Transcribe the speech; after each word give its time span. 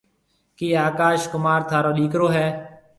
ڪِي 0.57 0.67
آڪاش 0.87 1.19
ڪمار 1.33 1.59
ٿارو 1.69 1.91
ڏيڪرو 1.97 2.27
هيَ؟ 2.35 2.47